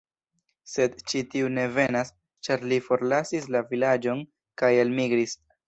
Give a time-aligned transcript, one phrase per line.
[0.69, 2.11] Sed ĉi tiu ne venas,
[2.49, 4.27] ĉar li forlasis la vilaĝon
[4.63, 5.41] kaj elmigris.